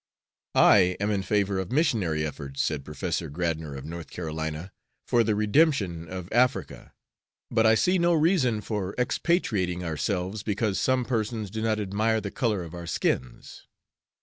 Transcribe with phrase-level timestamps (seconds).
[0.55, 4.71] "I am in favor of missionary efforts," said Professor Gradnor, of North Carolina,
[5.07, 6.95] "for the redemption of Africa,
[7.51, 12.31] but I see no reason for expatriating ourselves because some persons do not admire the
[12.31, 13.67] color of our skins."